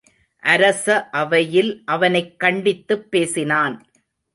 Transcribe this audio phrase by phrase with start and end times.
[0.43, 1.09] அரச
[1.09, 3.85] அவையில் அவனைக் கண்டித்துப் பேசினான்.